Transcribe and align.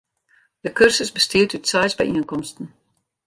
De 0.63 0.69
kursus 0.77 1.11
bestiet 1.15 1.53
út 1.57 1.69
seis 1.71 1.93
byienkomsten. 1.97 2.65